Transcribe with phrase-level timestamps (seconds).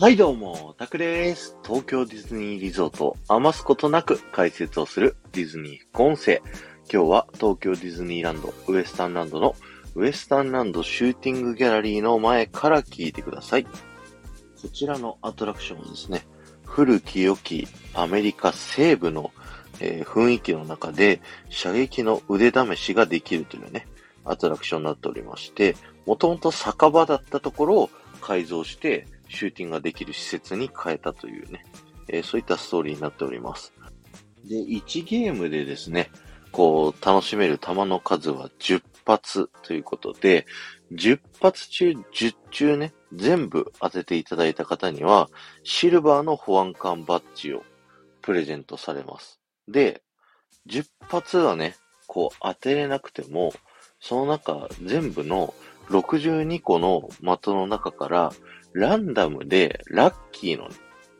[0.00, 1.58] はいどうも、タクです。
[1.62, 6.40] 東京ディズニーリゾートを余すことなく解説をするディズニー副音声。
[6.90, 9.54] 今日は東京ディズニーランドウエスタンランドの
[9.94, 13.64] ウエスタンランドシューティングギャラリーの前から聞いてください。
[13.64, 13.70] こ
[14.72, 16.26] ちらのアトラクションはですね、
[16.64, 19.32] 古き良きアメリカ西部の、
[19.80, 21.20] えー、雰囲気の中で
[21.50, 23.86] 射撃の腕試しができるというね、
[24.24, 25.76] アトラクションになっておりまして、
[26.06, 27.90] もともと酒場だったところを
[28.22, 31.64] 改造してシューティングができる施設に変えたというね、
[32.08, 33.72] えー、そういったストーリーになっております。
[34.44, 36.10] で、1ゲームでですね、
[36.52, 40.46] こう、楽しめる弾の数は10発ということで、
[40.92, 45.28] 10発中10中ね、全部当てていただいた方には、
[45.62, 47.62] シルバーの保安官バッジを
[48.22, 49.40] プレゼントされます。
[49.68, 50.02] で、
[50.68, 53.52] 10発はね、こう当てれなくても、
[54.00, 55.54] その中全部の
[55.88, 58.32] 62個の的の中から
[58.72, 60.68] ランダムでラッキーの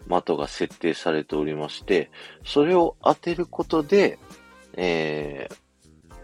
[0.08, 2.10] 的が設定されておりまして、
[2.44, 4.18] それを当てることで、
[4.74, 6.14] えー、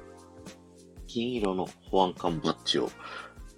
[1.06, 2.90] 金色の保安官バッジを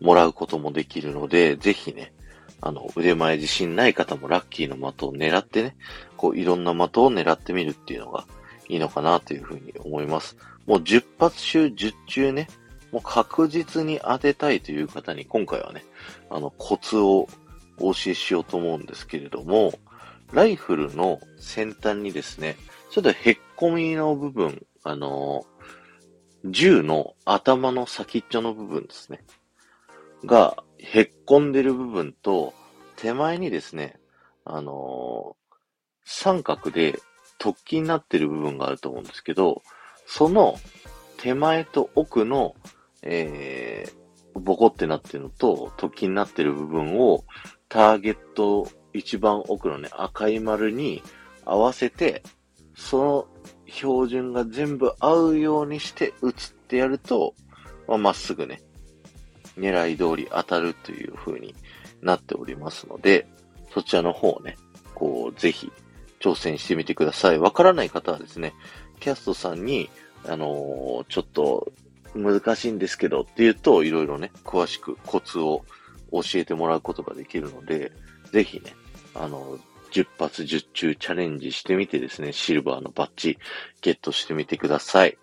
[0.01, 2.13] もらうこともできるので、ぜひね、
[2.61, 5.77] あの、腕前自信ない方もラッキーの的を狙ってね、
[6.17, 8.27] こういろんな的を狙ってみるっていうのが
[8.69, 10.37] いいのかなというふうに思います。
[10.67, 12.49] もう10発中10中ね、
[12.93, 15.85] もう確実に当てたいという方に今回はね、
[16.31, 17.29] あの、コツを
[17.79, 19.73] お教えしようと思うんですけれども、
[20.33, 22.57] ライフルの先端にですね、
[22.91, 25.45] ちょっとへっこみの部分、あの
[26.45, 29.25] 銃の頭の先っちょの部分ですね。
[30.25, 32.55] が、へっこんでる部分と、
[32.97, 33.99] 手前にですね、
[34.45, 35.37] あの
[36.05, 36.99] 三角で
[37.39, 39.63] 突起になってる部分があると思うんですけど、
[40.07, 40.57] その
[41.19, 42.55] 手前と奥の、
[43.03, 47.25] えー、ボコってなってるのと突起になってる部分を
[47.69, 51.03] ターゲット一番奥のね、赤い丸に
[51.45, 52.23] 合わせて、
[52.75, 53.27] その
[53.67, 57.35] 標準が全部合うようにして打つってやると、
[57.87, 58.63] まあ、っすぐね、
[59.57, 61.55] 狙い通り当たるという風に
[62.01, 63.29] なっておりますので、
[63.73, 64.57] そちらの方をね、
[64.95, 65.71] こう、ぜひ
[66.21, 67.39] 挑戦してみてください。
[67.39, 68.55] わからない方はですね、
[69.01, 69.91] キャストさんに、
[70.27, 71.73] あのー、ちょっと
[72.15, 75.65] 難しいんですけどって言うと、いろいろね、詳しくコツを
[76.13, 77.93] 教えてもらうことができるので、
[78.33, 78.75] ぜひね、
[79.15, 79.59] あの、
[79.91, 83.39] 10発10中チャレンジしてみてですね、シルバーのバッジ
[83.81, 85.19] ゲットしてみてください。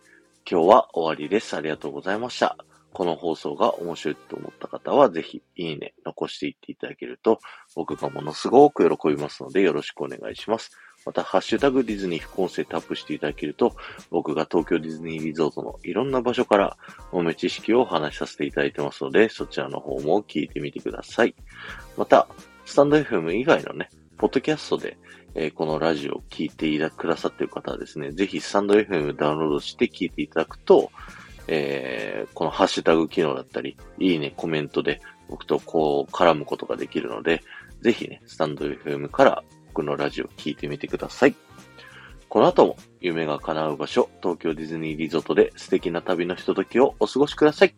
[0.49, 1.55] 今日は終わりです。
[1.55, 2.57] ありがとうございました。
[2.93, 7.39] この放送が面白いと思った方は、ぜひ、いいね、残していっていただけると、
[7.75, 10.71] 僕がものすごく喜びますので、よろしくお願いします。
[11.05, 13.75] また、ハッシュタグディズニー副音声タップしていただけると、
[14.09, 16.77] 僕が東京ディズニーリゾートのいろんな場所から
[17.13, 21.35] 豆知識をお話しさせていただいてますので、そちらの方も聞いてみてください。
[21.95, 22.27] また、
[22.65, 24.97] スタンド FM 以外のね、ポッドキャストで、
[25.35, 30.89] えー、このラジオを聞いてくださっている方はですね、ぜひスタンド FM ダウンロードして聞いていただくと、
[31.47, 37.43] えー、このハッシュタグ機能だったり、いいね、コメントで僕とこう絡むことができるので、
[37.81, 39.43] ぜひね、スタンド FM から
[39.75, 41.35] 僕のラジオ聞いてみてください。
[42.29, 47.75] この後も夢が叶う場所、東京ディズニーリゾートで素敵な旅のひとときをお過ごしください。